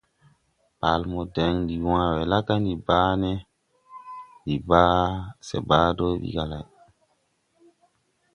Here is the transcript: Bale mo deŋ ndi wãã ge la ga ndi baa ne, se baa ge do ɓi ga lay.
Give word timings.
Bale 0.79 1.05
mo 1.11 1.21
deŋ 1.35 1.53
ndi 1.63 1.75
wãã 1.87 2.05
ge 2.15 2.23
la 2.31 2.39
ga 2.47 2.55
ndi 2.59 2.73
baa 2.87 3.11
ne, 3.21 3.31
se 5.47 5.57
baa 5.67 5.85
ge 5.87 5.95
do 5.97 6.05
ɓi 6.21 6.29
ga 6.35 6.43
lay. 6.51 6.65